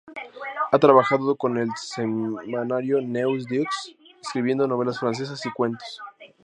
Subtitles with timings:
[0.71, 5.99] Ha trabajado con el semanario "Neus Deux" escribiendo novelas francesas y cuentos.